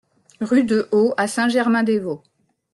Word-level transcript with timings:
Rue 0.39 0.63
de 0.63 0.89
Haut 0.91 1.13
à 1.15 1.27
Saint-Germain-des-Vaux 1.27 2.23